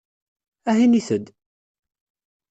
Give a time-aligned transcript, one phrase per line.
[0.69, 1.25] Aha init-d!